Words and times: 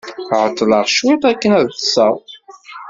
Ɛeḍḍleɣ 0.41 0.85
cwiṭ 0.95 1.23
akken 1.31 1.51
ad 1.59 1.65
ḍḍseɣ. 1.75 2.15